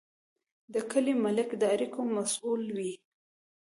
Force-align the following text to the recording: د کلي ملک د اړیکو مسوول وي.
د 0.73 0.75
کلي 0.91 1.13
ملک 1.25 1.49
د 1.61 1.63
اړیکو 1.73 1.99
مسوول 2.15 2.63
وي. 2.77 2.93